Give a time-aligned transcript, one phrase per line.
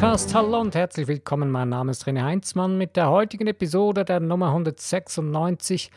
[0.00, 0.34] Podcast.
[0.34, 1.50] Hallo und herzlich willkommen.
[1.50, 5.90] Mein Name ist René Heinzmann mit der heutigen Episode der Nummer 196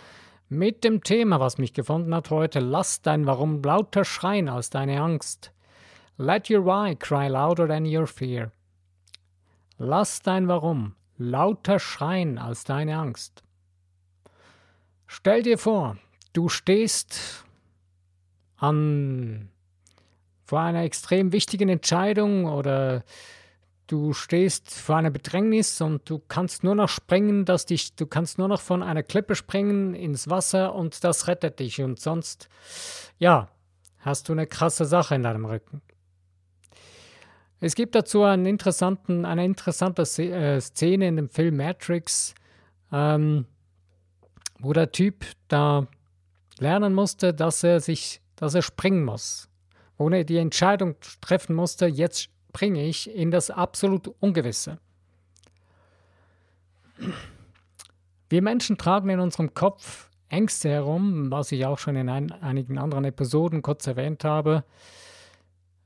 [0.49, 2.59] mit dem Thema, was mich gefunden hat heute.
[2.59, 5.53] Lass dein Warum lauter schreien als deine Angst.
[6.17, 8.51] Let your why cry louder than your fear.
[9.77, 13.41] Lass dein Warum lauter schreien als deine Angst.
[15.07, 15.95] Stell dir vor,
[16.33, 17.45] du stehst
[18.57, 19.47] an
[20.43, 23.05] vor einer extrem wichtigen Entscheidung oder
[23.93, 28.39] du stehst vor einer Bedrängnis und du kannst nur noch springen, dass dich, du kannst
[28.39, 32.49] nur noch von einer Klippe springen ins Wasser und das rettet dich und sonst,
[33.19, 33.49] ja,
[33.99, 35.83] hast du eine krasse Sache in deinem Rücken.
[37.59, 42.33] Es gibt dazu einen interessanten, eine interessante äh, Szene in dem Film Matrix,
[42.91, 43.45] ähm,
[44.59, 45.85] wo der Typ da
[46.57, 49.49] lernen musste, dass er sich, dass er springen muss.
[49.99, 54.77] Ohne die Entscheidung treffen musste, jetzt springe ich in das absolut Ungewisse.
[58.29, 62.77] Wir Menschen tragen in unserem Kopf Ängste herum, was ich auch schon in ein, einigen
[62.77, 64.63] anderen Episoden kurz erwähnt habe.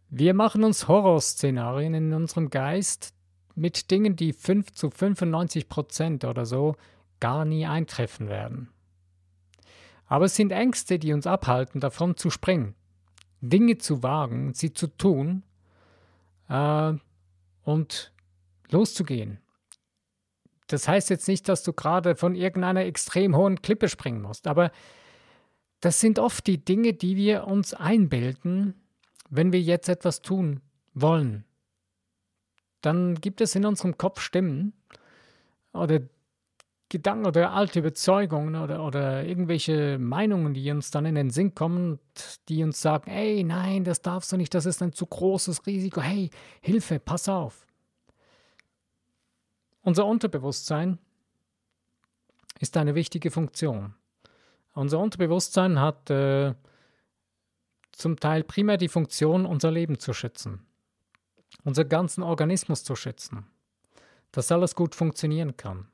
[0.10, 3.14] Wir machen uns Horrorszenarien in unserem Geist
[3.56, 6.76] mit Dingen, die 5 zu 95 Prozent oder so
[7.22, 8.70] gar nie eintreffen werden.
[10.06, 12.76] Aber es sind Ängste, die uns abhalten, davon zu springen,
[13.40, 15.44] Dinge zu wagen, sie zu tun,
[16.50, 16.94] äh,
[17.64, 18.14] und
[18.70, 19.40] loszugehen.
[20.68, 24.72] Das heißt jetzt nicht, dass du gerade von irgendeiner extrem hohen Klippe springen musst, aber
[25.80, 28.74] das sind oft die Dinge, die wir uns einbilden,
[29.30, 30.62] wenn wir jetzt etwas tun
[30.94, 31.46] wollen.
[32.82, 34.74] Dann gibt es in unserem Kopf Stimmen
[35.74, 36.02] oder
[36.90, 42.00] Gedanken oder alte Überzeugungen oder, oder irgendwelche Meinungen, die uns dann in den Sinn kommen,
[42.48, 46.02] die uns sagen, hey, nein, das darfst du nicht, das ist ein zu großes Risiko,
[46.02, 46.30] hey,
[46.62, 47.68] Hilfe, pass auf.
[49.82, 50.98] Unser Unterbewusstsein
[52.60, 53.94] ist eine wichtige Funktion.
[54.74, 56.54] Unser Unterbewusstsein hat äh,
[57.92, 60.66] zum Teil primär die Funktion, unser Leben zu schützen,
[61.64, 63.46] unser ganzen Organismus zu schützen,
[64.32, 65.88] dass alles gut funktionieren kann.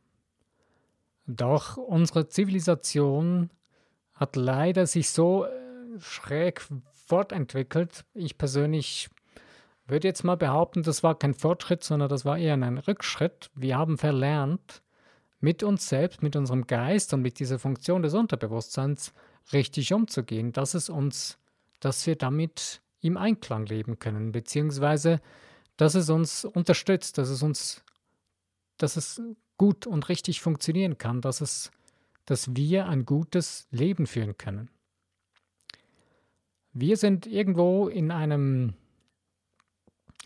[1.26, 3.50] Doch unsere Zivilisation
[4.14, 5.50] hat leider sich so äh,
[6.00, 6.62] schräg
[7.06, 8.06] fortentwickelt.
[8.14, 9.10] Ich persönlich
[9.88, 13.50] würde jetzt mal behaupten, das war kein Fortschritt, sondern das war eher ein Rückschritt.
[13.56, 14.82] Wir haben verlernt,
[15.40, 19.14] mit uns selbst, mit unserem Geist und mit dieser Funktion des Unterbewusstseins
[19.52, 21.38] richtig umzugehen, dass es uns,
[21.82, 25.20] dass wir damit im Einklang leben können, beziehungsweise
[25.76, 27.84] dass es uns unterstützt, dass es uns,
[28.78, 29.22] dass es
[29.58, 31.72] gut und richtig funktionieren kann, dass, es,
[32.26, 34.70] dass wir ein gutes Leben führen können.
[36.74, 38.74] Wir sind irgendwo in einem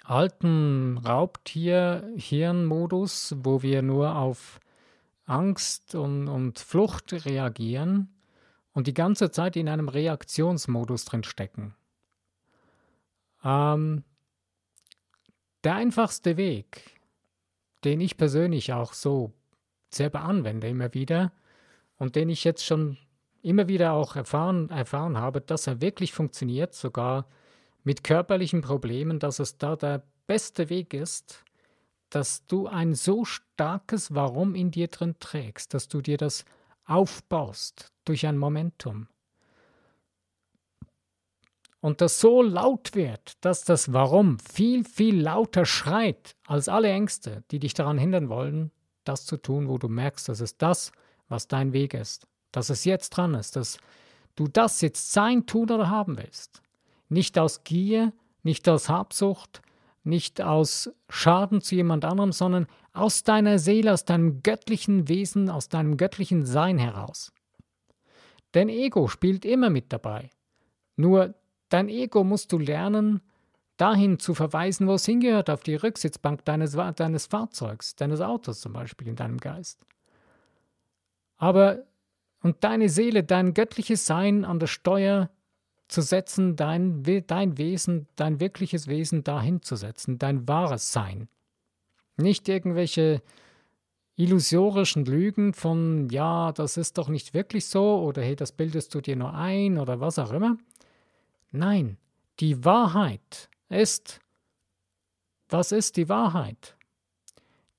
[0.04, 4.62] alten Raubtier-Hirnmodus, wo wir nur auf
[5.26, 8.08] Angst und, und Flucht reagieren
[8.72, 11.76] und die ganze Zeit in einem Reaktionsmodus drin stecken.
[13.44, 14.06] Ähm,
[15.64, 16.97] der einfachste Weg,
[17.84, 19.34] den ich persönlich auch so
[19.94, 21.32] selber anwende immer wieder
[21.98, 22.98] und den ich jetzt schon
[23.42, 27.28] immer wieder auch erfahren, erfahren habe, dass er wirklich funktioniert, sogar
[27.84, 31.44] mit körperlichen Problemen, dass es da der beste Weg ist,
[32.10, 36.46] dass du ein so starkes Warum in dir drin trägst, dass du dir das
[36.86, 39.08] aufbaust durch ein Momentum.
[41.80, 47.44] Und das so laut wird, dass das Warum viel, viel lauter schreit als alle Ängste,
[47.52, 48.72] die dich daran hindern wollen,
[49.04, 50.92] das zu tun, wo du merkst, dass es das,
[51.30, 53.78] was dein Weg ist, dass es jetzt dran ist, dass
[54.36, 56.62] du das jetzt sein, tun oder haben willst.
[57.10, 58.12] Nicht aus Gier,
[58.44, 59.62] nicht aus Habsucht,
[60.04, 65.70] nicht aus Schaden zu jemand anderem, sondern aus deiner Seele, aus deinem göttlichen Wesen, aus
[65.70, 67.32] deinem göttlichen Sein heraus.
[68.54, 70.30] Dein Ego spielt immer mit dabei.
[70.96, 71.36] Nur
[71.70, 73.22] dein Ego musst du lernen,
[73.78, 78.74] dahin zu verweisen, wo es hingehört, auf die Rücksitzbank deines, deines Fahrzeugs, deines Autos zum
[78.74, 79.80] Beispiel in deinem Geist.
[81.38, 81.84] Aber
[82.42, 85.30] und deine Seele, dein göttliches Sein an der Steuer
[85.88, 91.30] zu setzen, dein, dein Wesen, dein wirkliches Wesen dahin zu setzen, dein wahres Sein.
[92.18, 93.22] Nicht irgendwelche
[94.16, 99.02] illusorischen Lügen von, ja, das ist doch nicht wirklich so oder hey, das bildest du
[99.02, 100.58] dir nur ein oder was auch immer.
[101.58, 101.98] Nein,
[102.40, 104.20] die Wahrheit ist,
[105.50, 106.78] was ist die Wahrheit?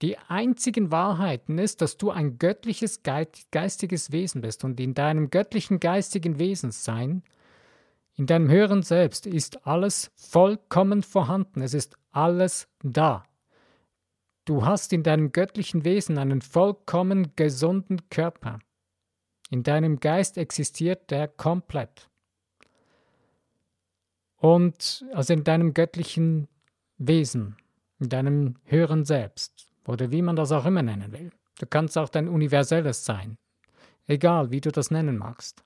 [0.02, 5.78] Die einzigen Wahrheiten ist, dass du ein göttliches geistiges Wesen bist und in deinem göttlichen
[5.78, 7.22] geistigen Wesenssein,
[8.16, 11.62] in deinem höheren Selbst ist alles vollkommen vorhanden.
[11.62, 13.24] Es ist alles da.
[14.44, 18.58] Du hast in deinem göttlichen Wesen einen vollkommen gesunden Körper.
[19.50, 22.08] In deinem Geist existiert der komplett.
[24.38, 26.48] Und also in deinem göttlichen
[26.96, 27.56] Wesen,
[27.98, 31.30] in deinem höheren Selbst oder wie man das auch immer nennen will.
[31.58, 33.36] Du kannst auch dein universelles Sein,
[34.06, 35.64] egal wie du das nennen magst.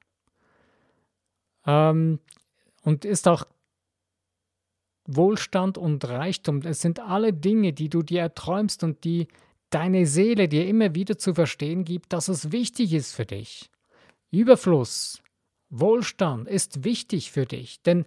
[1.67, 2.19] Ähm,
[2.83, 3.45] und ist auch
[5.07, 9.29] Wohlstand und Reichtum, es sind alle Dinge, die du dir erträumst und die
[9.71, 13.71] deine Seele dir immer wieder zu verstehen gibt, dass es wichtig ist für dich.
[14.31, 15.23] Überfluss,
[15.71, 18.05] Wohlstand ist wichtig für dich, denn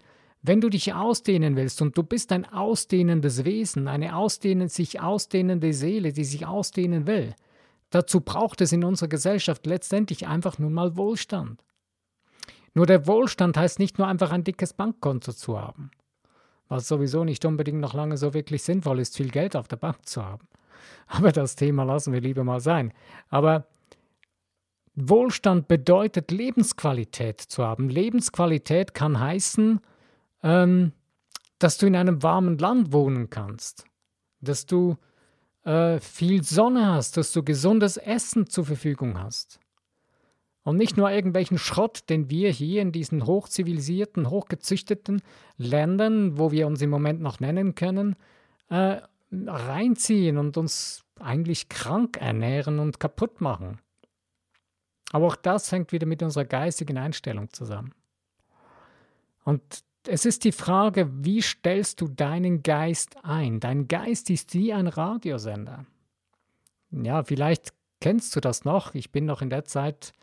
[0.48, 5.74] wenn du dich ausdehnen willst und du bist ein ausdehnendes Wesen, eine ausdehnen, sich ausdehnende
[5.74, 7.34] Seele, die sich ausdehnen will,
[7.90, 11.64] dazu braucht es in unserer Gesellschaft letztendlich einfach nun mal Wohlstand.
[12.76, 15.90] Nur der Wohlstand heißt nicht nur einfach ein dickes Bankkonto zu haben,
[16.68, 20.06] was sowieso nicht unbedingt noch lange so wirklich sinnvoll ist, viel Geld auf der Bank
[20.06, 20.48] zu haben.
[21.08, 22.94] Aber das Thema lassen wir lieber mal sein.
[23.30, 23.66] Aber
[24.94, 27.90] Wohlstand bedeutet Lebensqualität zu haben.
[27.90, 29.80] Lebensqualität kann heißen,
[30.46, 30.94] ähm,
[31.58, 33.86] dass du in einem warmen Land wohnen kannst,
[34.40, 34.96] dass du
[35.64, 39.60] äh, viel Sonne hast, dass du gesundes Essen zur Verfügung hast.
[40.64, 45.22] Und nicht nur irgendwelchen Schrott, den wir hier in diesen hochzivilisierten, hochgezüchteten
[45.58, 48.16] Ländern, wo wir uns im Moment noch nennen können,
[48.70, 49.02] äh,
[49.32, 53.80] reinziehen und uns eigentlich krank ernähren und kaputt machen.
[55.12, 57.94] Aber auch das hängt wieder mit unserer geistigen Einstellung zusammen.
[59.44, 63.60] Und es ist die Frage, wie stellst du deinen Geist ein?
[63.60, 65.86] Dein Geist ist wie ein Radiosender.
[66.92, 68.94] Ja, vielleicht kennst du das noch.
[68.94, 70.14] Ich bin noch in der Zeit,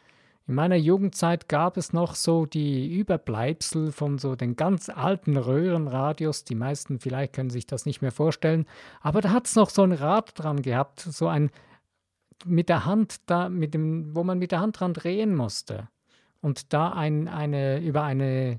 [0.48, 6.44] in meiner Jugendzeit gab es noch so die Überbleibsel von so den ganz alten Röhrenradios.
[6.44, 8.66] Die meisten vielleicht können sich das nicht mehr vorstellen.
[9.00, 11.50] Aber da hat es noch so ein Rad dran gehabt, so ein
[12.44, 15.88] mit der Hand da, mit dem, wo man mit der Hand dran drehen musste.
[16.40, 18.58] Und da ein, eine, über eine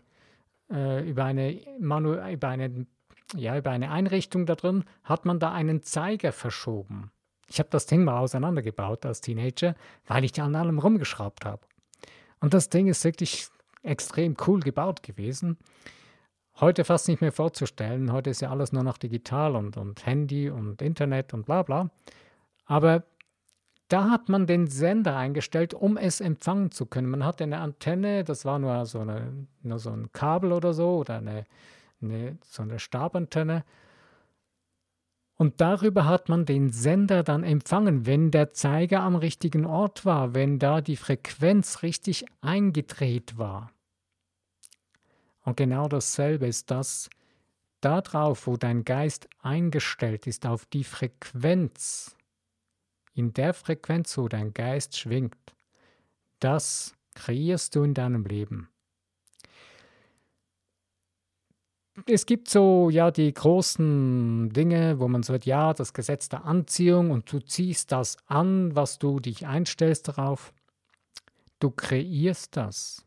[0.73, 2.85] äh, über, eine Manu über, eine,
[3.35, 7.11] ja, über eine Einrichtung da drin hat man da einen Zeiger verschoben.
[7.47, 9.75] Ich habe das Ding mal auseinandergebaut als Teenager,
[10.07, 11.61] weil ich an allem rumgeschraubt habe.
[12.39, 13.47] Und das Ding ist wirklich
[13.83, 15.57] extrem cool gebaut gewesen.
[16.59, 18.11] Heute fast nicht mehr vorzustellen.
[18.11, 21.89] Heute ist ja alles nur noch digital und, und Handy und Internet und bla bla.
[22.65, 23.03] Aber
[23.93, 27.11] da hat man den Sender eingestellt, um es empfangen zu können.
[27.11, 30.97] Man hatte eine Antenne, das war nur so, eine, nur so ein Kabel oder so,
[30.97, 31.45] oder eine,
[32.01, 33.63] eine, so eine Stabantenne.
[35.35, 40.33] Und darüber hat man den Sender dann empfangen, wenn der Zeiger am richtigen Ort war,
[40.33, 43.69] wenn da die Frequenz richtig eingedreht war.
[45.43, 47.11] Und genau dasselbe ist das,
[47.79, 52.15] darauf, wo dein Geist eingestellt ist, auf die Frequenz,
[53.13, 55.55] in der Frequenz, wo dein Geist schwingt,
[56.39, 58.69] das kreierst du in deinem Leben.
[62.07, 67.11] Es gibt so, ja, die großen Dinge, wo man sagt, ja, das Gesetz der Anziehung
[67.11, 70.53] und du ziehst das an, was du dich einstellst darauf.
[71.59, 73.05] Du kreierst das.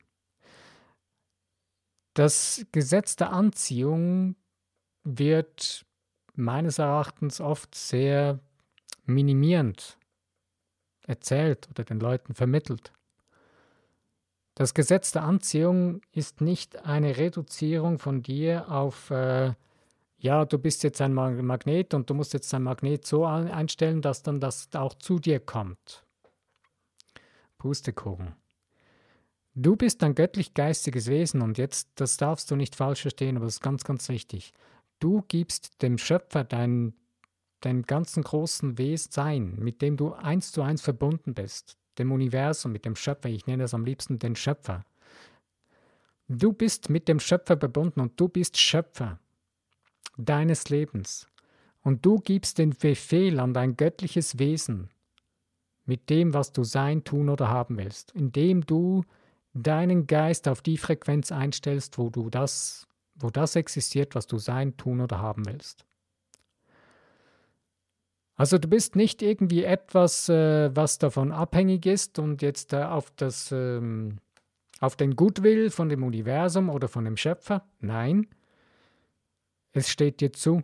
[2.15, 4.37] Das Gesetz der Anziehung
[5.03, 5.85] wird
[6.35, 8.39] meines Erachtens oft sehr
[9.05, 9.99] minimierend
[11.07, 12.93] erzählt oder den Leuten vermittelt.
[14.55, 19.53] Das Gesetz der Anziehung ist nicht eine Reduzierung von dir auf, äh,
[20.17, 24.23] ja, du bist jetzt ein Magnet und du musst jetzt dein Magnet so einstellen, dass
[24.23, 26.05] dann das auch zu dir kommt.
[27.59, 28.35] Pustekuchen.
[29.55, 33.55] Du bist ein göttlich-geistiges Wesen und jetzt, das darfst du nicht falsch verstehen, aber das
[33.55, 34.53] ist ganz, ganz wichtig.
[35.01, 36.95] Du gibst dem Schöpfer dein
[37.61, 42.73] deinem ganzen großen Wesen Sein, mit dem du eins zu eins verbunden bist, dem Universum,
[42.73, 44.85] mit dem Schöpfer, ich nenne es am liebsten den Schöpfer.
[46.29, 49.19] Du bist mit dem Schöpfer verbunden und du bist Schöpfer
[50.17, 51.29] deines Lebens.
[51.83, 54.91] Und du gibst den Befehl an dein göttliches Wesen
[55.85, 59.05] mit dem, was du sein, tun oder haben willst, indem du
[59.55, 64.77] deinen Geist auf die Frequenz einstellst, wo du das, wo das existiert, was du sein,
[64.77, 65.87] tun oder haben willst.
[68.37, 73.11] Also du bist nicht irgendwie etwas, äh, was davon abhängig ist und jetzt äh, auf,
[73.17, 74.19] das, ähm,
[74.81, 77.67] auf den Gutwill von dem Universum oder von dem Schöpfer.
[77.81, 78.29] Nein,
[79.73, 80.63] es steht dir zu.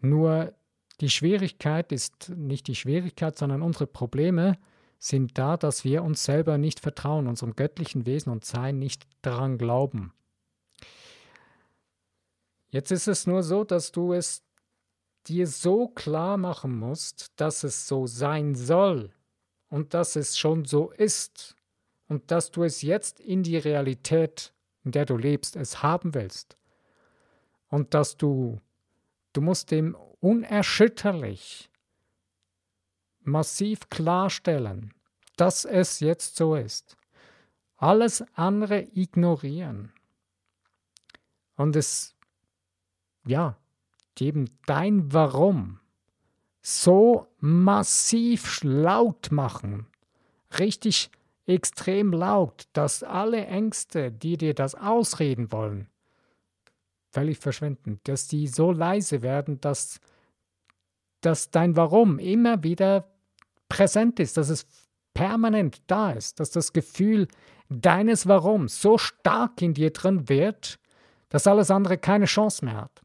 [0.00, 0.54] Nur
[1.00, 4.58] die Schwierigkeit ist nicht die Schwierigkeit, sondern unsere Probleme
[4.98, 9.58] sind da, dass wir uns selber nicht vertrauen, unserem göttlichen Wesen und Sein nicht daran
[9.58, 10.12] glauben.
[12.70, 14.42] Jetzt ist es nur so, dass du es
[15.26, 19.12] dir so klar machen musst, dass es so sein soll
[19.68, 21.56] und dass es schon so ist
[22.08, 24.52] und dass du es jetzt in die Realität,
[24.84, 26.56] in der du lebst, es haben willst.
[27.68, 28.60] Und dass du,
[29.34, 31.70] du musst dem unerschütterlich
[33.20, 34.94] massiv klarstellen,
[35.36, 36.96] dass es jetzt so ist.
[37.76, 39.92] Alles andere ignorieren.
[41.56, 42.16] Und es,
[43.26, 43.56] ja,
[44.20, 45.80] eben dein Warum
[46.60, 49.86] so massiv laut machen,
[50.58, 51.10] richtig
[51.46, 55.88] extrem laut, dass alle Ängste, die dir das ausreden wollen,
[57.10, 60.00] völlig verschwinden, dass die so leise werden, dass,
[61.22, 63.10] dass dein Warum immer wieder
[63.68, 64.66] präsent ist, dass es
[65.14, 67.28] permanent da ist, dass das Gefühl
[67.68, 70.78] deines Warum so stark in dir drin wird,
[71.28, 73.02] dass alles andere keine Chance mehr hat.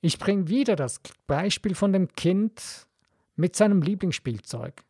[0.00, 2.86] Ich bringe wieder das Beispiel von dem Kind
[3.34, 4.84] mit seinem Lieblingsspielzeug.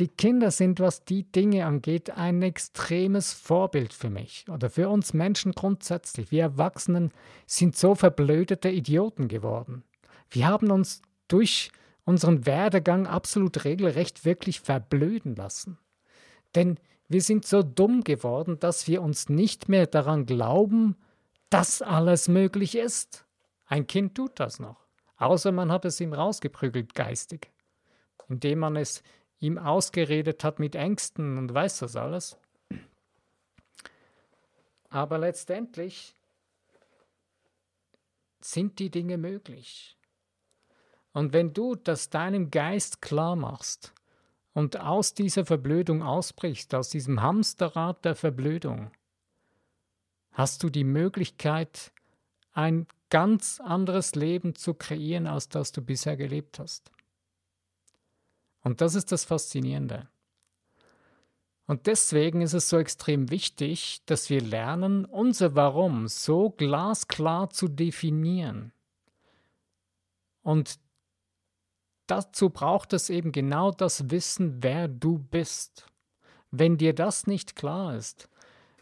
[0.00, 5.12] Die Kinder sind, was die Dinge angeht, ein extremes Vorbild für mich oder für uns
[5.12, 6.30] Menschen grundsätzlich.
[6.30, 7.10] Wir Erwachsenen
[7.46, 9.82] sind so verblödete Idioten geworden.
[10.30, 11.72] Wir haben uns durch
[12.04, 15.78] unseren Werdegang absolut regelrecht wirklich verblöden lassen.
[16.54, 20.96] Denn wir sind so dumm geworden, dass wir uns nicht mehr daran glauben,
[21.50, 23.24] dass alles möglich ist.
[23.68, 24.86] Ein Kind tut das noch,
[25.18, 27.52] außer man hat es ihm rausgeprügelt geistig,
[28.28, 29.02] indem man es
[29.40, 32.38] ihm ausgeredet hat mit Ängsten und weiß das alles.
[34.88, 36.16] Aber letztendlich
[38.40, 39.98] sind die Dinge möglich.
[41.12, 43.92] Und wenn du das deinem Geist klar machst
[44.54, 48.90] und aus dieser Verblödung ausbrichst, aus diesem Hamsterrad der Verblödung,
[50.32, 51.92] hast du die Möglichkeit,
[52.52, 56.90] ein ganz anderes Leben zu kreieren, als das du bisher gelebt hast.
[58.62, 60.08] Und das ist das Faszinierende.
[61.66, 67.68] Und deswegen ist es so extrem wichtig, dass wir lernen, unser Warum so glasklar zu
[67.68, 68.72] definieren.
[70.42, 70.80] Und
[72.06, 75.86] dazu braucht es eben genau das Wissen, wer du bist.
[76.50, 78.30] Wenn dir das nicht klar ist,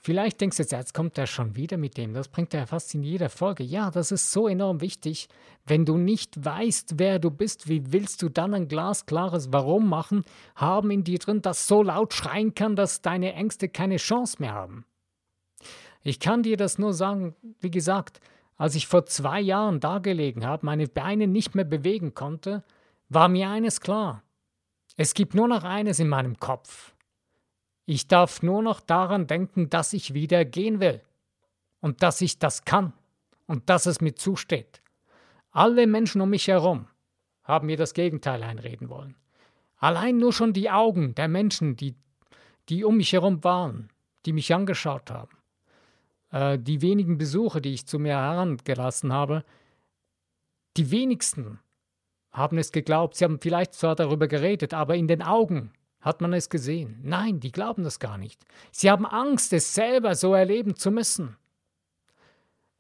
[0.06, 2.14] Vielleicht denkst du jetzt, jetzt kommt er schon wieder mit dem.
[2.14, 3.64] Das bringt er fast in jeder Folge.
[3.64, 5.26] Ja, das ist so enorm wichtig.
[5.64, 10.22] Wenn du nicht weißt, wer du bist, wie willst du dann ein glasklares Warum machen,
[10.54, 14.52] haben in dir drin, das so laut schreien kann, dass deine Ängste keine Chance mehr
[14.52, 14.84] haben?
[16.04, 18.20] Ich kann dir das nur sagen, wie gesagt,
[18.56, 22.62] als ich vor zwei Jahren dagelegen habe, meine Beine nicht mehr bewegen konnte,
[23.08, 24.22] war mir eines klar.
[24.96, 26.94] Es gibt nur noch eines in meinem Kopf.
[27.86, 31.00] Ich darf nur noch daran denken, dass ich wieder gehen will
[31.80, 32.92] und dass ich das kann
[33.46, 34.82] und dass es mir zusteht.
[35.52, 36.88] Alle Menschen um mich herum
[37.44, 39.14] haben mir das Gegenteil einreden wollen.
[39.76, 41.94] Allein nur schon die Augen der Menschen, die,
[42.68, 43.88] die um mich herum waren,
[44.26, 45.36] die mich angeschaut haben,
[46.32, 49.44] äh, die wenigen Besuche, die ich zu mir herangelassen habe,
[50.76, 51.60] die wenigsten
[52.32, 53.14] haben es geglaubt.
[53.16, 55.72] Sie haben vielleicht zwar darüber geredet, aber in den Augen
[56.06, 57.00] hat man es gesehen?
[57.02, 58.46] Nein, die glauben das gar nicht.
[58.70, 61.36] Sie haben Angst, es selber so erleben zu müssen.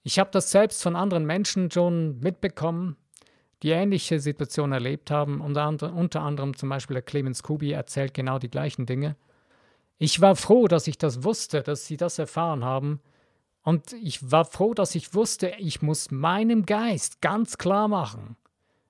[0.04, 2.96] Ich habe das selbst von anderen Menschen schon mitbekommen,
[3.64, 5.40] die ähnliche Situationen erlebt haben.
[5.40, 9.16] Unter, anderem zum Beispiel der Clemens Kubi erzählt genau die gleichen Dinge.
[9.98, 13.00] Ich war froh, dass ich das wusste, dass sie das erfahren haben.
[13.62, 18.36] Und ich war froh, dass ich wusste, ich muss meinem Geist ganz klar machen.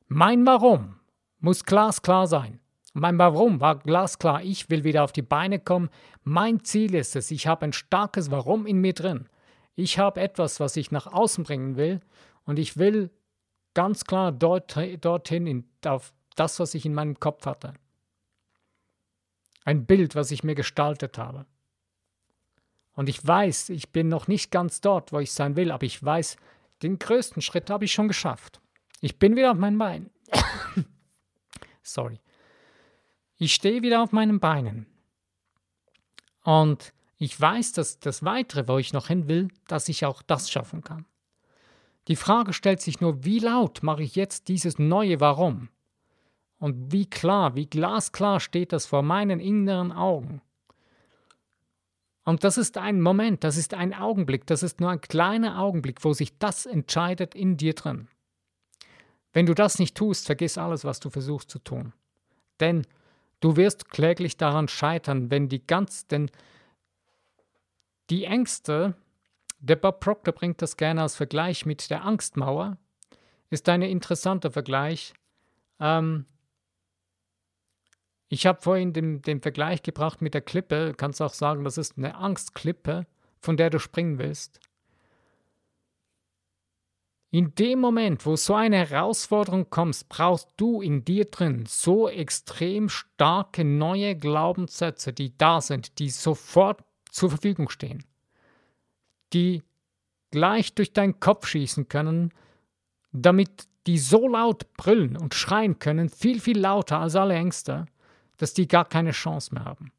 [0.09, 0.97] Mein Warum
[1.41, 2.61] muss glasklar sein.
[2.99, 4.43] Mein Warum war glasklar.
[4.43, 5.91] Ich will wieder auf die Beine kommen.
[6.25, 7.31] Mein Ziel ist es.
[7.31, 9.29] Ich habe ein starkes Warum in mir drin.
[9.75, 12.01] Ich habe etwas, was ich nach außen bringen will.
[12.47, 13.11] Und ich will
[13.75, 17.75] ganz klar dort, dorthin, in, auf das, was ich in meinem Kopf hatte.
[19.67, 21.45] Ein Bild, was ich mir gestaltet habe.
[22.95, 26.03] Und ich weiß, ich bin noch nicht ganz dort, wo ich sein will, aber ich
[26.03, 26.39] weiß,
[26.83, 28.63] den größten Schritt habe ich schon geschafft.
[29.03, 30.09] Ich bin wieder auf meinen Beinen.
[31.83, 32.21] Sorry.
[33.39, 34.87] Ich stehe wieder auf meinen Beinen.
[36.43, 40.51] Und ich weiß, dass das Weitere, wo ich noch hin will, dass ich auch das
[40.51, 41.07] schaffen kann.
[42.09, 45.69] Die Frage stellt sich nur, wie laut mache ich jetzt dieses neue Warum?
[46.59, 50.41] Und wie klar, wie glasklar steht das vor meinen inneren Augen?
[52.25, 56.05] Und das ist ein Moment, das ist ein Augenblick, das ist nur ein kleiner Augenblick,
[56.05, 58.09] wo sich das entscheidet in dir drin.
[59.33, 61.93] Wenn du das nicht tust, vergiss alles, was du versuchst zu tun.
[62.59, 62.87] Denn
[63.41, 66.31] Du wirst kläglich daran scheitern, wenn die ganz, denn
[68.11, 68.95] die Ängste,
[69.59, 72.79] der Bob Proctor bringt das gerne als Vergleich mit der Angstmauer.
[73.51, 75.15] ist ein interessanter Vergleich.
[75.81, 76.27] Ähm,
[78.29, 80.95] ich habe vorhin den, den Vergleich gebracht mit der Klippe.
[80.97, 83.07] Kannst auch sagen, das ist eine Angstklippe,
[83.41, 84.61] von der du springen willst.
[87.37, 92.89] In dem Moment, wo so eine Herausforderung kommt, brauchst du in dir drin so extrem
[92.89, 98.07] starke neue Glaubenssätze, die da sind, die sofort zur Verfügung stehen,
[99.35, 99.63] die
[100.31, 102.33] gleich durch deinen Kopf schießen können,
[103.13, 107.85] damit die so laut brüllen und schreien können, viel, viel lauter als alle Ängste,
[108.39, 109.93] dass die gar keine Chance mehr haben.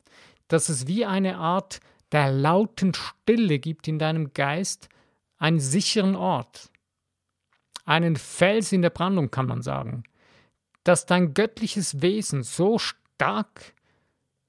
[0.47, 4.89] Dass es wie eine Art der lauten Stille gibt in deinem Geist,
[5.37, 6.71] einen sicheren Ort,
[7.87, 10.03] einen Fels in der Brandung, kann man sagen,
[10.83, 13.73] dass dein göttliches Wesen so stark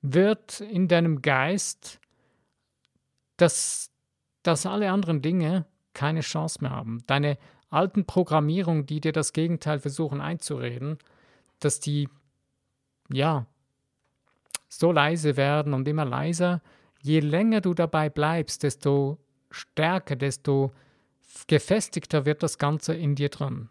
[0.03, 2.01] wird in deinem Geist,
[3.37, 3.91] dass,
[4.43, 7.03] dass alle anderen Dinge keine Chance mehr haben.
[7.07, 7.39] Deine
[7.71, 10.99] alten Programmierungen, die dir das Gegenteil versuchen einzureden,
[11.61, 12.09] dass die,
[13.11, 13.47] ja,
[14.69, 16.61] so leise werden und immer leiser.
[17.01, 19.19] Je länger du dabei bleibst, desto
[19.51, 20.73] stärker, desto
[21.47, 23.69] gefestigter wird das Ganze in dir drin.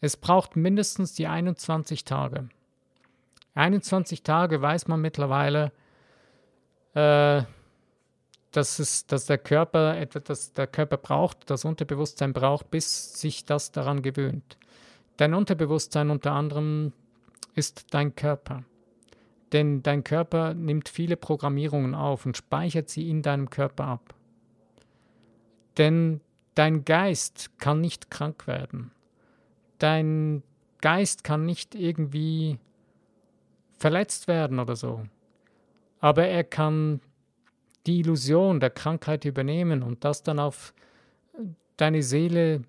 [0.00, 2.48] Es braucht mindestens die 21 Tage.
[3.54, 5.72] 21 Tage weiß man mittlerweile,
[6.94, 7.42] äh,
[8.52, 13.44] dass, es, dass der Körper etwas, dass der Körper braucht, das Unterbewusstsein braucht, bis sich
[13.44, 14.56] das daran gewöhnt.
[15.16, 16.92] Dein Unterbewusstsein unter anderem
[17.54, 18.64] ist dein Körper.
[19.52, 24.14] Denn dein Körper nimmt viele Programmierungen auf und speichert sie in deinem Körper ab.
[25.78, 26.20] Denn
[26.56, 28.90] dein Geist kann nicht krank werden.
[29.78, 30.42] Dein
[30.80, 32.58] Geist kann nicht irgendwie
[33.78, 35.06] verletzt werden oder so.
[36.00, 37.00] Aber er kann
[37.86, 40.74] die Illusion der Krankheit übernehmen und das dann auf
[41.76, 42.62] deine Seele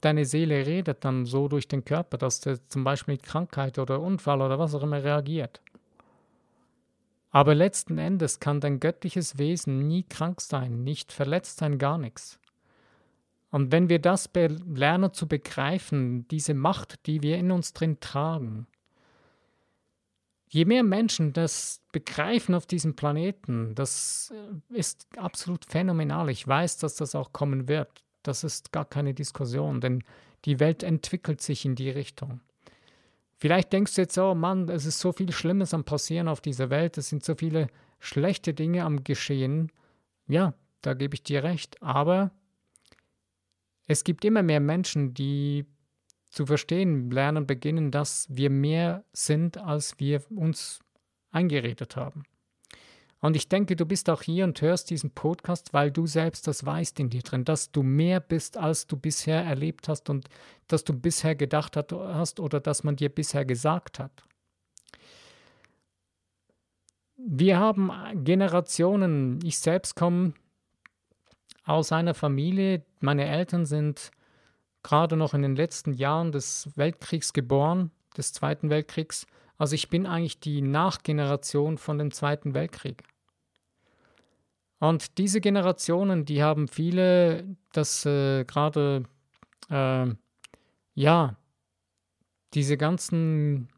[0.00, 4.00] deine Seele redet dann so durch den Körper, dass der zum Beispiel mit Krankheit oder
[4.00, 5.60] Unfall oder was auch immer reagiert.
[7.30, 12.40] Aber letzten Endes kann dein göttliches Wesen nie krank sein, nicht verletzt sein, gar nichts.
[13.50, 18.66] Und wenn wir das lernen zu begreifen, diese Macht, die wir in uns drin tragen,
[20.48, 24.32] je mehr Menschen das begreifen auf diesem Planeten, das
[24.68, 26.28] ist absolut phänomenal.
[26.30, 28.04] Ich weiß, dass das auch kommen wird.
[28.22, 30.04] Das ist gar keine Diskussion, denn
[30.44, 32.40] die Welt entwickelt sich in die Richtung.
[33.40, 36.68] Vielleicht denkst du jetzt, oh Mann, es ist so viel Schlimmes am Passieren auf dieser
[36.68, 39.72] Welt, es sind so viele schlechte Dinge am Geschehen.
[40.28, 42.32] Ja, da gebe ich dir recht, aber
[43.86, 45.64] es gibt immer mehr Menschen, die
[46.28, 50.80] zu verstehen lernen beginnen, dass wir mehr sind, als wir uns
[51.30, 52.24] eingeredet haben.
[53.20, 56.64] Und ich denke, du bist auch hier und hörst diesen Podcast, weil du selbst das
[56.64, 60.28] weißt in dir drin, dass du mehr bist, als du bisher erlebt hast und
[60.68, 64.24] dass du bisher gedacht hast oder dass man dir bisher gesagt hat.
[67.16, 67.90] Wir haben
[68.24, 70.32] Generationen, ich selbst komme
[71.64, 74.10] aus einer Familie, meine Eltern sind
[74.82, 79.26] gerade noch in den letzten Jahren des Weltkriegs geboren, des Zweiten Weltkriegs.
[79.58, 83.04] Also ich bin eigentlich die Nachgeneration von dem Zweiten Weltkrieg.
[84.80, 89.04] Und diese Generationen, die haben viele, das äh, gerade,
[89.68, 90.06] äh,
[90.94, 91.36] ja,
[92.54, 93.68] diese ganzen,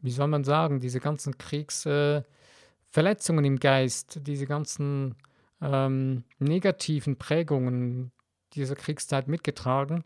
[0.00, 5.14] wie soll man sagen, diese ganzen Kriegsverletzungen äh, im Geist, diese ganzen
[5.60, 8.10] ähm, negativen Prägungen
[8.54, 10.02] dieser Kriegszeit mitgetragen.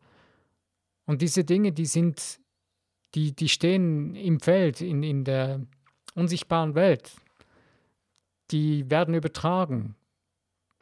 [1.07, 2.41] Und diese Dinge, die sind,
[3.15, 5.63] die, die stehen im Feld, in, in der
[6.15, 7.17] unsichtbaren Welt
[8.51, 9.97] die werden übertragen,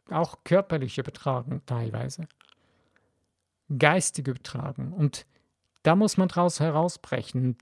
[0.09, 2.27] auch körperlich übertragen teilweise,
[3.77, 4.93] geistig übertragen.
[4.93, 5.25] Und
[5.83, 7.57] da muss man daraus herausbrechen.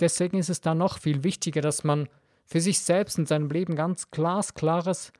[0.00, 2.08] Deswegen ist es da noch viel wichtiger, dass man
[2.44, 5.12] für sich selbst in seinem Leben ganz glasklares,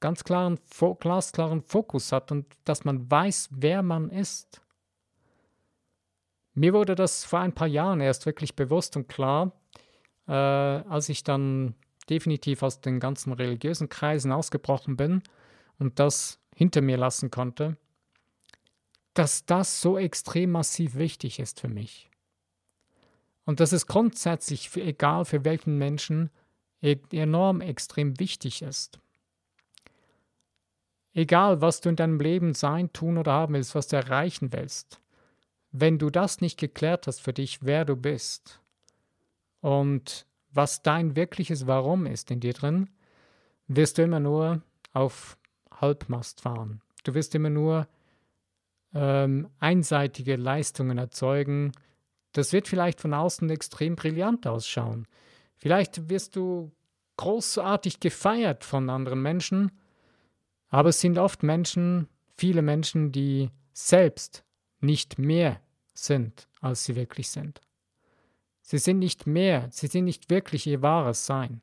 [0.00, 0.58] ganz klaren,
[1.00, 4.60] glasklaren Fokus hat und dass man weiß, wer man ist.
[6.54, 9.52] Mir wurde das vor ein paar Jahren erst wirklich bewusst und klar,
[10.26, 11.74] äh, als ich dann
[12.10, 15.22] definitiv aus den ganzen religiösen Kreisen ausgebrochen bin
[15.78, 17.76] und das hinter mir lassen konnte,
[19.14, 22.10] dass das so extrem massiv wichtig ist für mich.
[23.44, 26.30] Und dass es grundsätzlich, für, egal für welchen Menschen,
[26.82, 29.00] e-, enorm extrem wichtig ist.
[31.14, 35.00] Egal, was du in deinem Leben sein, tun oder haben willst, was du erreichen willst,
[35.72, 38.60] wenn du das nicht geklärt hast für dich, wer du bist
[39.60, 42.90] und was dein wirkliches Warum ist in dir drin,
[43.66, 45.36] wirst du immer nur auf
[45.70, 46.80] Halbmast fahren.
[47.04, 47.86] Du wirst immer nur äh,
[48.94, 51.72] ähm, einseitige Leistungen erzeugen.
[52.32, 55.06] Das wird vielleicht von außen extrem brillant ausschauen.
[55.56, 56.72] Vielleicht wirst du
[57.16, 59.72] großartig gefeiert von anderen Menschen,
[60.68, 64.44] aber es sind oft Menschen, viele Menschen, die selbst
[64.80, 65.60] nicht mehr
[65.94, 67.60] sind, als sie wirklich sind.
[68.68, 71.62] Sie sind nicht mehr, sie sind nicht wirklich ihr wahres Sein.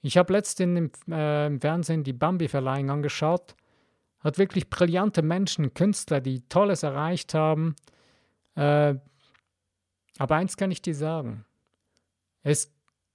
[0.00, 3.54] Ich habe letztens im, äh, im Fernsehen die Bambi-Verleihung angeschaut.
[4.18, 7.76] Hat wirklich brillante Menschen, Künstler, die Tolles erreicht haben.
[8.56, 8.96] Äh,
[10.18, 11.44] aber eins kann ich dir sagen.
[12.42, 12.74] Es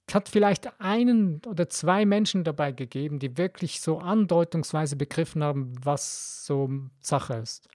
[0.10, 6.46] hat vielleicht einen oder zwei Menschen dabei gegeben, die wirklich so andeutungsweise begriffen haben, was
[6.46, 6.70] so
[7.02, 7.68] Sache ist.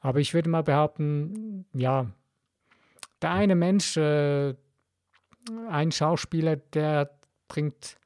[0.00, 2.10] Aber ich würde mal behaupten, ja,
[3.22, 4.54] der eine Mensch, äh,
[5.68, 7.96] ein Schauspieler, der bringt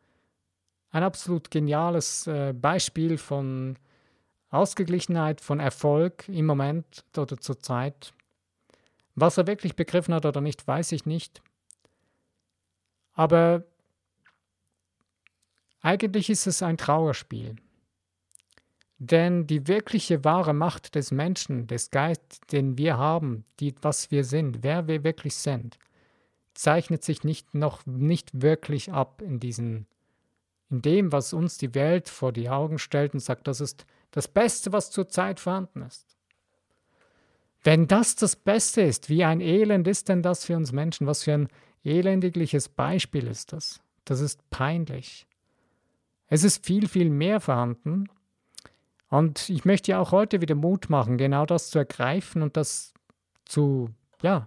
[0.91, 3.79] ein absolut geniales äh, Beispiel von
[4.51, 8.13] Ausgeglichenheit, von Erfolg im Moment oder zur Zeit.
[9.15, 11.43] Was er wirklich begriffen hat oder nicht, weiß ich nicht.
[13.13, 13.65] Aber
[15.81, 17.57] eigentlich ist es ein Trauerspiel.
[18.99, 24.25] Denn die wirkliche wahre Macht des Menschen, des Geistes, den wir haben, die, was wir
[24.25, 25.79] sind, wer wir wirklich sind,
[26.55, 29.87] zeichnet sich nicht noch nicht wirklich ab in diesen,
[30.71, 34.29] in dem, was uns die Welt vor die Augen stellt und sagt, das ist das
[34.29, 36.17] Beste, was zurzeit vorhanden ist.
[37.63, 41.07] Wenn das das Beste ist, wie ein Elend ist denn das für uns Menschen?
[41.07, 41.49] Was für ein
[41.85, 43.81] elendigliches Beispiel ist das?
[44.07, 45.27] Das ist peinlich.
[46.29, 48.09] Es ist viel, viel mehr vorhanden
[49.17, 52.93] und ich möchte ja auch heute wieder Mut machen, genau das zu ergreifen und das
[53.47, 53.89] zu,
[54.21, 54.45] ja,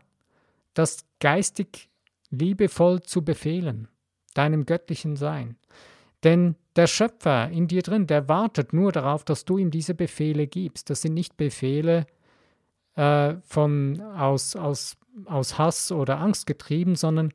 [0.75, 1.89] das geistig
[2.29, 3.87] liebevoll zu befehlen,
[4.35, 5.57] deinem göttlichen Sein.
[6.23, 10.45] Denn der Schöpfer in dir drin, der wartet nur darauf, dass du ihm diese Befehle
[10.45, 10.89] gibst.
[10.89, 12.05] Das sind nicht Befehle
[12.95, 17.33] äh, von, aus, aus, aus Hass oder Angst getrieben, sondern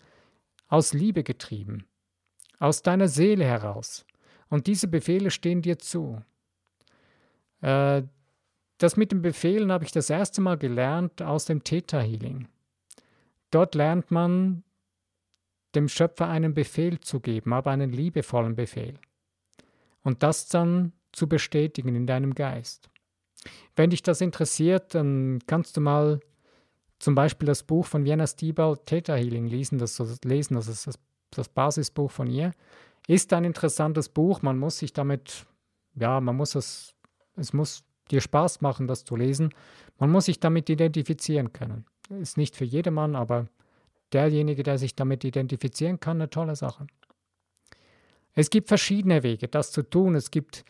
[0.68, 1.84] aus Liebe getrieben,
[2.60, 4.06] aus deiner Seele heraus.
[4.48, 6.22] Und diese Befehle stehen dir zu.
[7.64, 8.02] Äh,
[8.78, 12.48] das mit den Befehlen habe ich das erste Mal gelernt aus dem Theta Healing.
[13.50, 14.64] Dort lernt man
[15.74, 18.98] dem Schöpfer einen Befehl zu geben, aber einen liebevollen Befehl.
[20.02, 22.90] Und das dann zu bestätigen in deinem Geist.
[23.76, 26.20] Wenn dich das interessiert, dann kannst du mal
[26.98, 29.78] zum Beispiel das Buch von Vienna Stiebel, Theta Healing, lesen.
[29.78, 30.54] Das, lesen.
[30.54, 30.98] das ist das,
[31.30, 32.52] das Basisbuch von ihr.
[33.06, 34.42] Ist ein interessantes Buch.
[34.42, 35.46] Man muss sich damit,
[35.94, 36.93] ja, man muss es
[37.36, 39.50] es muss dir Spaß machen, das zu lesen.
[39.98, 41.86] Man muss sich damit identifizieren können.
[42.20, 43.46] Ist nicht für jedermann, aber
[44.12, 46.86] derjenige, der sich damit identifizieren kann, eine tolle Sache.
[48.34, 50.14] Es gibt verschiedene Wege, das zu tun.
[50.14, 50.64] Es gibt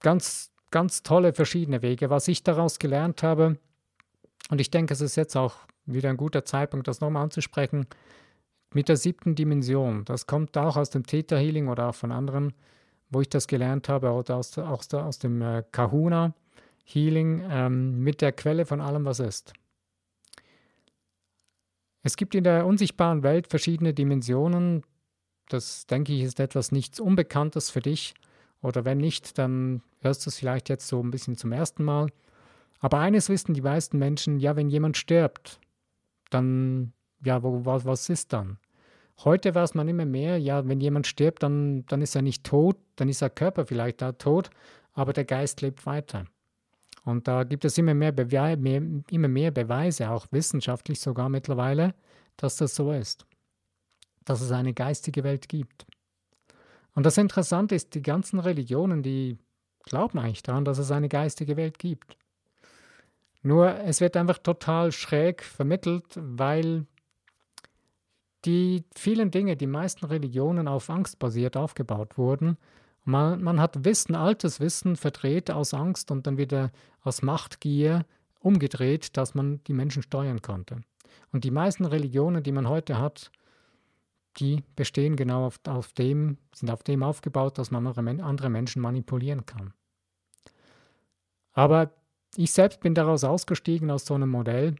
[0.00, 2.10] ganz, ganz tolle verschiedene Wege.
[2.10, 3.58] Was ich daraus gelernt habe,
[4.50, 7.86] und ich denke, es ist jetzt auch wieder ein guter Zeitpunkt, das nochmal anzusprechen,
[8.72, 10.04] mit der siebten Dimension.
[10.04, 12.52] Das kommt auch aus dem Theta Healing oder auch von anderen
[13.14, 16.34] wo ich das gelernt habe, oder aus, aus, aus dem äh, Kahuna
[16.84, 19.54] Healing, ähm, mit der Quelle von allem, was ist.
[22.02, 24.82] Es gibt in der unsichtbaren Welt verschiedene Dimensionen.
[25.48, 28.14] Das, denke ich, ist etwas nichts Unbekanntes für dich.
[28.60, 32.08] Oder wenn nicht, dann hörst du es vielleicht jetzt so ein bisschen zum ersten Mal.
[32.80, 35.60] Aber eines wissen die meisten Menschen, ja, wenn jemand stirbt,
[36.28, 36.92] dann,
[37.24, 38.58] ja, wo, was, was ist dann?
[39.18, 42.76] Heute weiß man immer mehr, ja, wenn jemand stirbt, dann, dann ist er nicht tot,
[42.96, 44.50] dann ist der Körper vielleicht da tot,
[44.92, 46.24] aber der Geist lebt weiter.
[47.04, 51.94] Und da gibt es immer mehr, Bewe mehr, immer mehr Beweise, auch wissenschaftlich sogar mittlerweile,
[52.36, 53.26] dass das so ist.
[54.24, 55.86] Dass es eine geistige Welt gibt.
[56.94, 59.36] Und das Interessante ist, die ganzen Religionen, die
[59.84, 62.16] glauben eigentlich daran, dass es eine geistige Welt gibt.
[63.42, 66.86] Nur es wird einfach total schräg vermittelt, weil
[68.44, 72.58] die vielen Dinge, die meisten Religionen auf Angst basiert aufgebaut wurden.
[73.04, 76.70] Man, man hat Wissen, altes Wissen verdreht aus Angst und dann wieder
[77.02, 78.06] aus Machtgier
[78.40, 80.80] umgedreht, dass man die Menschen steuern konnte.
[81.32, 83.30] Und die meisten Religionen, die man heute hat,
[84.38, 89.46] die bestehen genau auf, auf dem, sind auf dem aufgebaut, dass man andere Menschen manipulieren
[89.46, 89.72] kann.
[91.52, 91.92] Aber
[92.36, 94.76] ich selbst bin daraus ausgestiegen aus so einem Modell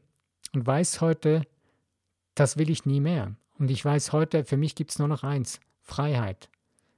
[0.53, 1.43] und weiß heute,
[2.35, 3.37] das will ich nie mehr.
[3.59, 6.49] Und ich weiß heute, für mich gibt es nur noch eins, Freiheit.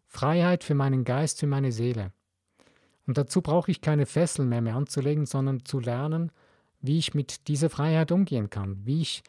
[0.06, 2.12] Freiheit für meinen Geist, für meine Seele.
[3.06, 6.32] Und dazu brauche ich keine Fesseln mehr, mehr anzulegen, sondern zu lernen,
[6.80, 9.22] wie ich mit dieser Freiheit umgehen kann, wie ich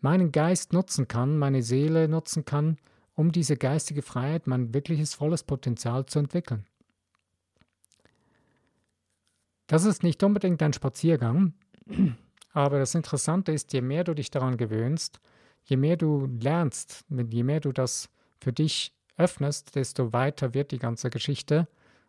[0.00, 2.78] meinen Geist nutzen kann, meine Seele nutzen kann,
[3.14, 6.66] um diese geistige Freiheit, mein wirkliches volles Potenzial zu entwickeln.
[9.66, 11.54] Das ist nicht unbedingt ein Spaziergang,
[12.52, 15.20] aber das Interessante ist, je mehr du dich daran gewöhnst,
[15.66, 18.08] je mehr du lernst, je mehr du das
[18.40, 21.68] für dich öffnest, desto weiter wird die ganze Geschichte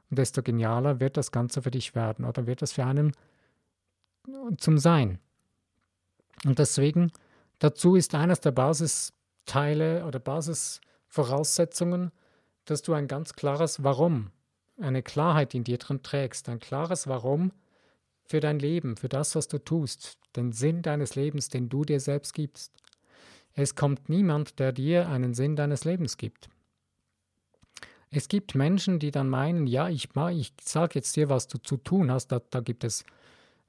[0.09, 3.13] und desto genialer wird das Ganze für dich werden oder wird es für einen
[4.57, 5.19] zum Sein.
[6.45, 7.11] Und deswegen,
[7.59, 12.11] dazu ist eines der Basisteile oder Basisvoraussetzungen,
[12.65, 14.29] dass du ein ganz klares Warum,
[14.79, 17.51] eine Klarheit in dir drin trägst, ein klares Warum
[18.25, 21.99] für dein Leben, für das, was du tust, den Sinn deines Lebens, den du dir
[21.99, 22.73] selbst gibst.
[23.57, 26.47] Es kommt niemand, der dir einen Sinn deines Lebens gibt.
[28.11, 31.77] Es gibt Menschen, die dann meinen, ja, ich, ich sage jetzt dir, was du zu
[31.77, 33.03] tun hast, da, da gibt es,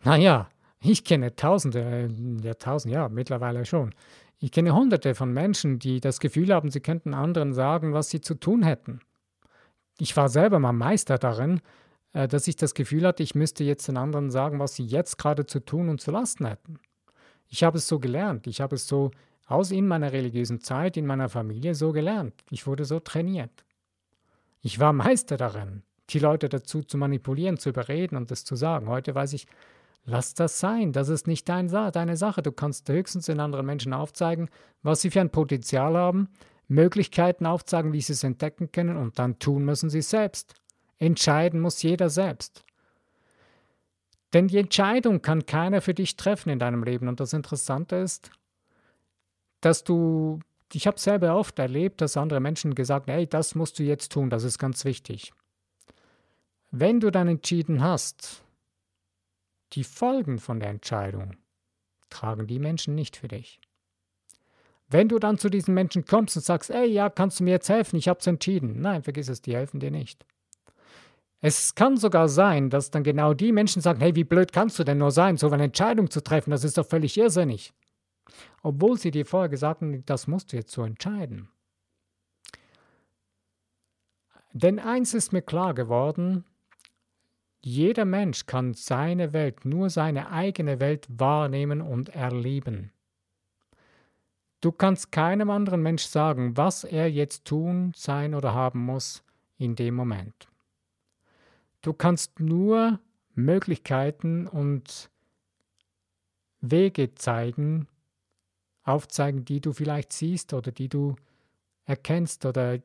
[0.05, 0.51] naja,
[0.83, 2.09] ich kenne Tausende, äh,
[2.47, 3.95] ja, Tausend, ja, mittlerweile schon.
[4.39, 8.21] Ich kenne Hunderte von Menschen, die das Gefühl haben, sie könnten anderen sagen, was sie
[8.21, 9.01] zu tun hätten.
[9.99, 11.63] Ich war selber mal Meister darin,
[12.13, 15.17] äh, dass ich das Gefühl hatte, ich müsste jetzt den anderen sagen, was sie jetzt
[15.17, 16.79] gerade zu tun und zu lassen hätten.
[17.49, 18.47] Ich habe es so gelernt.
[18.47, 19.11] Ich habe es so
[19.49, 22.45] aus in meiner religiösen Zeit, in meiner Familie so gelernt.
[22.51, 23.65] Ich wurde so trainiert.
[24.61, 28.89] Ich war Meister darin, die Leute dazu zu manipulieren, zu überreden und es zu sagen.
[28.89, 29.47] Heute weiß ich,
[30.11, 32.41] Lass das sein, das ist nicht dein, deine Sache.
[32.41, 34.49] Du kannst höchstens den anderen Menschen aufzeigen,
[34.83, 36.31] was sie für ein Potenzial haben,
[36.67, 40.55] Möglichkeiten aufzeigen, wie sie es entdecken können und dann tun müssen sie selbst.
[40.97, 42.65] Entscheiden muss jeder selbst.
[44.33, 47.09] Denn die Entscheidung kann keiner für dich treffen in deinem Leben.
[47.09, 48.31] Und das Interessante ist,
[49.61, 50.41] dass du,
[50.73, 54.13] ich habe selber oft erlebt, dass andere Menschen gesagt haben, hey, das musst du jetzt
[54.13, 55.33] tun, das ist ganz wichtig.
[56.71, 58.45] Wenn du dann entschieden hast,
[59.73, 61.37] die Folgen von der Entscheidung
[62.11, 63.61] tragen die Menschen nicht für dich.
[64.91, 67.69] Wenn du dann zu diesen Menschen kommst und sagst, ey, ja, kannst du mir jetzt
[67.69, 68.81] helfen, ich habe es entschieden.
[68.81, 70.25] Nein, vergiss es, die helfen dir nicht.
[71.41, 74.85] Es kann sogar sein, dass dann genau die Menschen sagen, hey, wie blöd kannst du
[74.85, 77.73] denn nur sein, so eine Entscheidung zu treffen, das ist doch völlig irrsinnig.
[78.63, 81.49] Obwohl sie dir vorher gesagt haben, das musst du jetzt so entscheiden.
[84.53, 86.45] Denn eins ist mir klar geworden,
[87.61, 92.93] jeder Mensch kann seine Welt, nur seine eigene Welt wahrnehmen und erleben.
[94.61, 99.23] Du kannst keinem anderen Mensch sagen, was er jetzt tun, sein oder haben muss
[99.57, 100.49] in dem Moment.
[101.83, 102.99] Du kannst nur
[103.35, 105.11] Möglichkeiten und
[106.61, 107.87] Wege zeigen,
[108.89, 111.17] aufzeigen, die du vielleicht siehst oder die du
[111.85, 112.81] erkennst oder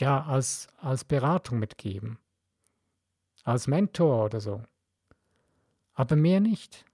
[0.00, 2.18] ja als, als Beratung mitgeben
[3.48, 4.62] als Mentor oder so.
[5.94, 6.84] Aber mehr nicht.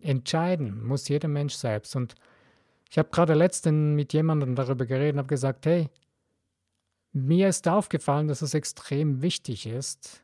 [0.00, 1.94] Entscheiden muss jeder Mensch selbst.
[1.94, 2.14] Und
[2.90, 5.88] ich habe gerade letztens mit jemandem darüber geredet und habe gesagt, hey,
[7.12, 10.22] mir ist aufgefallen, dass es extrem wichtig ist,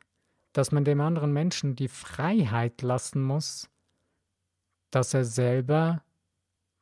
[0.51, 3.69] dass man dem anderen Menschen die Freiheit lassen muss,
[4.91, 6.03] dass er selber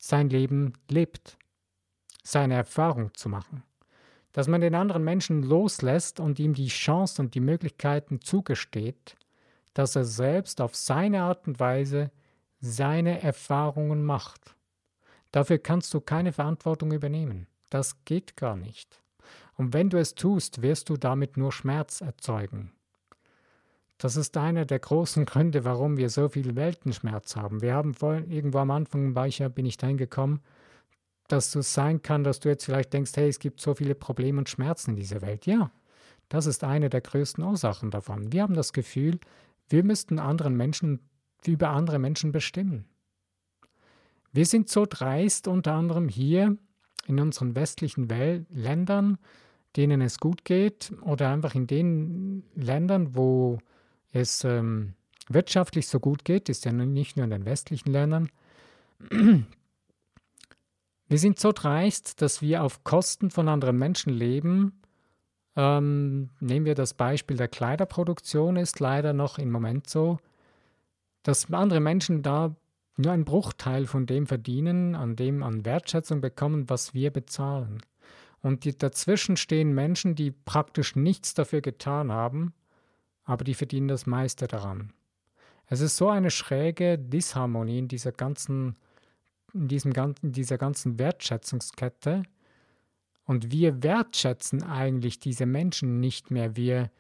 [0.08, 1.38] sein Leben lebt,
[2.24, 3.64] seine Erfahrung zu machen
[4.36, 9.16] dass man den anderen Menschen loslässt und ihm die Chance und die Möglichkeiten zugesteht,
[9.74, 12.12] dass er selbst auf seine Art und Weise
[12.60, 14.58] seine Erfahrungen macht.
[15.32, 17.48] Dafür kannst du keine Verantwortung übernehmen.
[17.70, 19.02] Das geht gar nicht.
[19.56, 22.74] Und wenn du es tust, wirst du damit nur Schmerz erzeugen.
[23.98, 27.62] Das ist einer der großen Gründe, warum wir so viel Weltenschmerz haben.
[27.62, 30.42] Wir haben vorhin irgendwo am Anfang war ich ja, bin ich dahin gekommen,
[31.28, 34.40] dass es sein kann, dass du jetzt vielleicht denkst, hey, es gibt so viele Probleme
[34.40, 35.46] und Schmerzen in dieser Welt.
[35.46, 35.72] Ja,
[36.30, 38.32] das ist eine der größten Ursachen davon.
[38.34, 39.20] Wir haben das Gefühl,
[39.70, 41.00] wir müssten anderen Menschen
[41.46, 42.86] über andere Menschen bestimmen.
[44.32, 46.58] Wir sind so dreist, unter anderem hier
[47.08, 49.18] in unseren westlichen Wel Ländern,
[49.78, 53.60] denen es gut geht, oder einfach in den Ländern, wo
[54.16, 54.94] es ähm,
[55.30, 58.30] wirtschaftlich so gut geht, ist ja nicht nur in den westlichen Ländern,
[59.10, 64.82] wir sind so dreist, dass wir auf Kosten von anderen Menschen leben.
[65.56, 70.18] Ähm, nehmen wir das Beispiel der Kleiderproduktion, ist leider noch im Moment so,
[71.24, 72.56] dass andere Menschen da
[72.98, 77.82] nur einen Bruchteil von dem verdienen, an dem an Wertschätzung bekommen, was wir bezahlen.
[78.42, 82.54] Und die, dazwischen stehen Menschen, die praktisch nichts dafür getan haben,
[83.26, 84.94] aber die verdienen das meiste daran.
[85.68, 88.76] Es ist so eine schräge Disharmonie in dieser ganzen
[89.56, 92.24] in, diesem ganzen, dieser ganzen Wertschätzungskette.
[93.24, 96.56] Und wir wertschätzen eigentlich diese Menschen nicht mehr.
[96.56, 96.92] Wir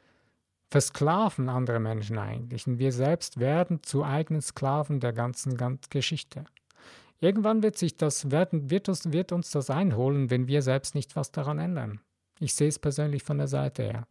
[0.71, 2.65] versklaven andere Menschen eigentlich.
[2.65, 6.45] Und wir selbst werden zu eigenen Sklaven der ganzen, ganzen Geschichte.
[7.19, 11.15] Irgendwann wird sich das, werden, wird, uns, wird uns das einholen, wenn wir selbst nicht
[11.15, 12.01] was daran ändern.
[12.39, 14.07] Ich sehe es persönlich von der Seite her.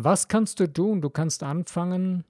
[0.00, 1.00] Was kannst du tun?
[1.00, 2.24] Du kannst anfangen,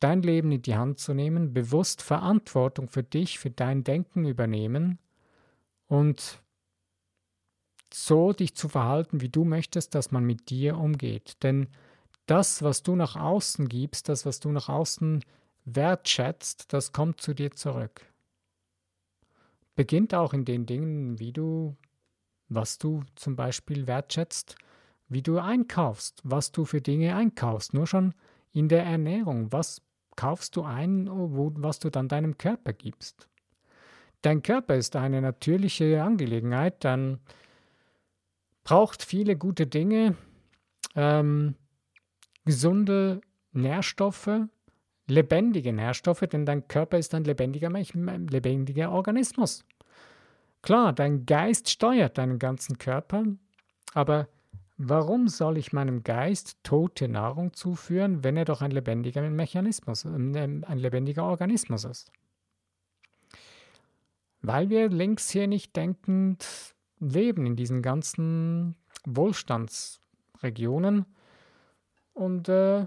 [0.00, 4.98] dein Leben in die Hand zu nehmen, bewusst Verantwortung für dich, für dein Denken übernehmen
[5.88, 6.42] und
[7.92, 11.42] so dich zu verhalten, wie du möchtest, dass man mit dir umgeht.
[11.42, 11.68] Denn
[12.24, 15.22] das, was du nach außen gibst, das, was du nach außen
[15.66, 18.10] wertschätzt, das kommt zu dir zurück.
[19.74, 21.76] Beginnt auch in den Dingen, wie du,
[22.48, 24.56] was du zum Beispiel wertschätzt,
[25.08, 27.74] wie du einkaufst, was du für Dinge einkaufst.
[27.74, 28.14] Nur schon
[28.52, 29.52] in der Ernährung.
[29.52, 29.82] Was
[30.16, 33.28] kaufst du ein, wo, was du dann deinem Körper gibst?
[34.22, 37.20] Dein Körper ist eine natürliche Angelegenheit, dann
[38.62, 40.16] braucht viele gute Dinge,
[40.94, 41.56] ähm,
[42.46, 43.20] gesunde
[43.52, 44.30] Nährstoffe,
[45.06, 49.66] lebendige Nährstoffe, denn dein Körper ist ein lebendiger, lebendiger Organismus.
[50.62, 53.24] Klar, dein Geist steuert deinen ganzen Körper,
[53.92, 54.28] aber
[54.76, 60.78] warum soll ich meinem Geist tote Nahrung zuführen, wenn er doch ein lebendiger Mechanismus, ein
[60.78, 62.12] lebendiger Organismus ist?
[64.42, 71.06] Weil wir links hier nicht denkend leben in diesen ganzen Wohlstandsregionen
[72.12, 72.86] und äh,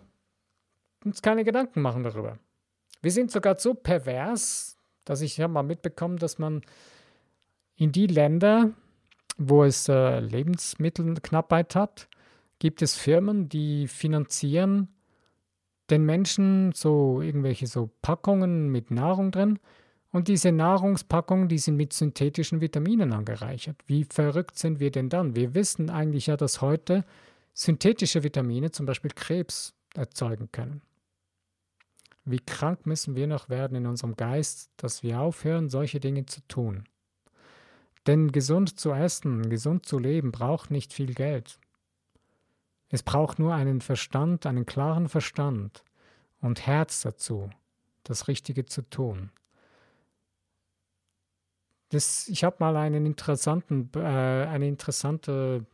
[1.03, 2.37] uns keine Gedanken machen darüber.
[3.01, 6.61] Wir sind sogar so pervers, dass ich ja mal mitbekommen, dass man
[7.75, 8.73] in die Länder,
[9.37, 12.07] wo es äh, Lebensmittelknappheit hat,
[12.59, 14.89] gibt es Firmen, die finanzieren
[15.89, 19.59] den Menschen so irgendwelche so Packungen mit Nahrung drin
[20.11, 23.77] und diese Nahrungspackungen, die sind mit synthetischen Vitaminen angereichert.
[23.85, 25.35] Wie verrückt sind wir denn dann?
[25.35, 27.05] Wir wissen eigentlich ja, dass heute
[27.53, 30.81] synthetische Vitamine zum Beispiel Krebs erzeugen können.
[32.25, 36.41] Wie krank müssen wir noch werden in unserem Geist, dass wir aufhören, solche Dinge zu
[36.47, 36.83] tun.
[38.07, 41.59] Denn gesund zu essen, gesund zu leben, braucht nicht viel Geld.
[42.89, 45.83] Es braucht nur einen Verstand, einen klaren Verstand
[46.39, 47.49] und Herz dazu,
[48.03, 49.29] das Richtige zu tun.
[51.89, 55.65] Das, ich habe mal einen interessanten, äh, eine interessante,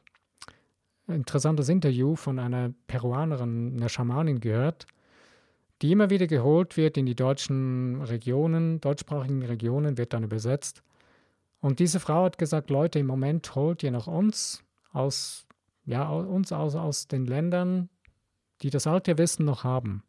[1.07, 4.87] interessantes Interview von einer Peruanerin, einer Schamanin gehört,
[5.81, 10.83] die immer wieder geholt wird in die deutschen Regionen, deutschsprachigen Regionen, wird dann übersetzt.
[11.63, 15.47] Und diese Frau hat gesagt, Leute, im Moment holt ihr nach uns aus,
[15.85, 17.87] ja, uns aus, aus den Ländern,
[18.61, 20.03] die das alte Wissen noch haben.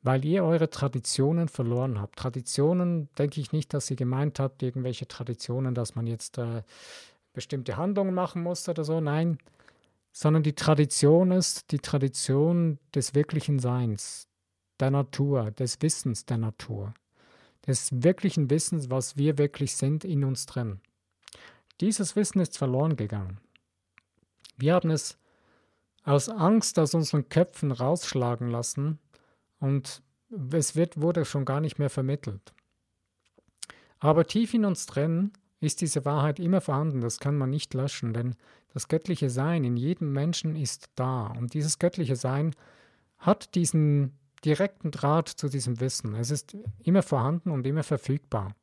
[0.00, 2.16] Weil ihr eure Traditionen verloren habt.
[2.18, 6.62] Traditionen, denke ich nicht, dass sie gemeint hat, irgendwelche Traditionen, dass man jetzt äh,
[7.34, 8.98] bestimmte Handlungen machen muss oder so.
[9.02, 9.36] Nein,
[10.10, 14.26] sondern die Tradition ist die Tradition des wirklichen Seins,
[14.80, 16.94] der Natur, des Wissens der Natur,
[17.66, 20.80] des wirklichen Wissens, was wir wirklich sind in uns drin.
[21.80, 23.38] Dieses Wissen ist verloren gegangen.
[24.56, 25.18] Wir haben es
[26.04, 28.98] aus Angst aus unseren Köpfen rausschlagen lassen
[29.58, 30.02] und
[30.50, 32.52] es wird, wurde schon gar nicht mehr vermittelt.
[33.98, 38.12] Aber tief in uns drin ist diese Wahrheit immer vorhanden, das kann man nicht löschen,
[38.12, 38.34] denn
[38.72, 41.26] das göttliche Sein in jedem Menschen ist da.
[41.26, 42.54] Und dieses göttliche Sein
[43.18, 46.14] hat diesen direkten Draht zu diesem Wissen.
[46.14, 48.54] Es ist immer vorhanden und immer verfügbar.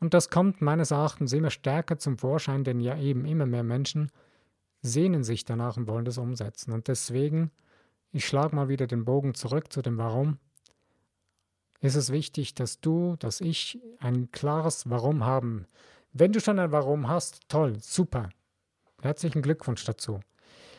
[0.00, 4.10] Und das kommt meines Erachtens immer stärker zum Vorschein, denn ja eben immer mehr Menschen
[4.82, 6.72] sehnen sich danach und wollen das umsetzen.
[6.72, 7.50] Und deswegen,
[8.12, 10.38] ich schlage mal wieder den Bogen zurück zu dem Warum.
[11.80, 15.66] Ist es wichtig, dass du, dass ich ein klares Warum haben.
[16.12, 18.30] Wenn du schon ein Warum hast, toll, super,
[19.02, 20.20] Herzlichen Glückwunsch dazu.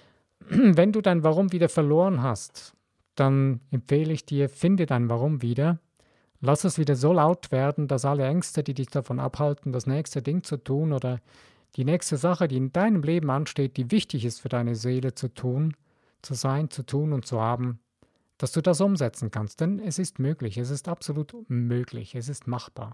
[0.40, 2.74] Wenn du dein Warum wieder verloren hast,
[3.22, 5.80] dann empfehle ich dir, finde dein Warum wieder.
[6.40, 10.24] Lass es wieder so laut werden, dass alle Ängste, die dich davon abhalten, das nächste
[10.24, 11.22] Ding zu tun oder
[11.76, 15.28] die nächste Sache, die in deinem Leben ansteht, die wichtig ist für deine Seele zu
[15.28, 15.76] tun,
[16.24, 17.80] zu sein, zu tun und zu haben,
[18.40, 19.62] dass du das umsetzen kannst.
[19.62, 22.92] Denn es ist möglich, es ist absolut möglich, es ist machbar.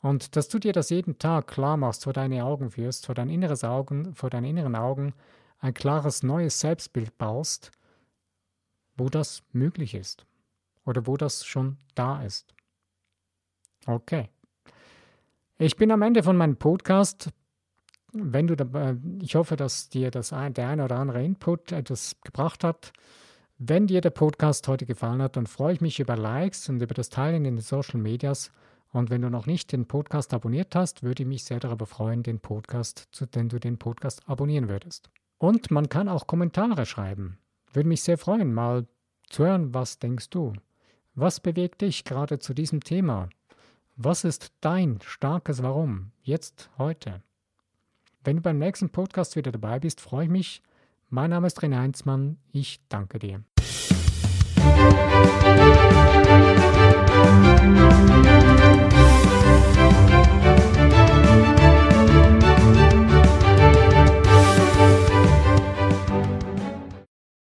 [0.00, 3.28] Und dass du dir das jeden Tag klar machst, vor deine Augen führst, vor dein
[3.28, 5.12] inneres Augen, vor deinen inneren Augen
[5.58, 7.70] ein klares neues Selbstbild baust,
[8.96, 10.26] wo das möglich ist
[10.84, 12.54] oder wo das schon da ist.
[13.86, 14.28] Okay.
[15.58, 17.30] Ich bin am Ende von meinem Podcast.
[18.12, 22.16] Wenn du dabei, ich hoffe, dass dir das ein, der eine oder andere Input etwas
[22.22, 22.92] gebracht hat.
[23.58, 26.94] Wenn dir der Podcast heute gefallen hat, dann freue ich mich über Likes und über
[26.94, 28.50] das Teilen in den Social Medias.
[28.92, 32.22] Und wenn du noch nicht den Podcast abonniert hast, würde ich mich sehr darüber freuen,
[32.22, 35.10] den Podcast, zu dem du den Podcast abonnieren würdest.
[35.38, 37.38] Und man kann auch Kommentare schreiben.
[37.74, 38.86] Würde mich sehr freuen, mal
[39.28, 40.52] zu hören, was denkst du?
[41.16, 43.28] Was bewegt dich gerade zu diesem Thema?
[43.96, 46.12] Was ist dein starkes Warum?
[46.22, 47.22] Jetzt, heute.
[48.22, 50.62] Wenn du beim nächsten Podcast wieder dabei bist, freue ich mich.
[51.10, 52.38] Mein Name ist René Heinzmann.
[52.52, 53.42] Ich danke dir.